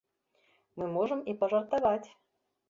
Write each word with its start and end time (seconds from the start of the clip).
Мы 0.81 0.87
можам 0.95 1.21
і 1.35 1.37
пажартаваць. 1.45 2.09